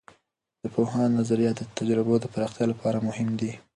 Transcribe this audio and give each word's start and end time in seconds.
د 0.61 0.63
پوهاند 0.75 1.17
نظریات 1.19 1.55
د 1.59 1.63
تجربو 1.77 2.13
د 2.19 2.25
پراختیا 2.33 2.65
لپاره 2.71 3.05
مهم 3.07 3.29
دي. 3.39 3.51